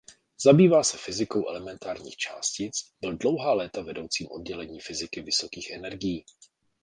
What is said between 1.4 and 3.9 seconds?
elementárních částic a byl dlouhá léta